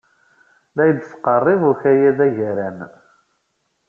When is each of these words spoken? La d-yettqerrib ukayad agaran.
La 0.75 0.83
d-yettqerrib 0.87 1.61
ukayad 1.71 2.19
agaran. 2.27 2.79